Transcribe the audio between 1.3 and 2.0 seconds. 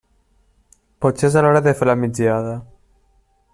hora de fer la